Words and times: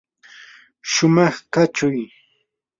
shumaq 0.91 1.35
kachuy. 1.53 1.99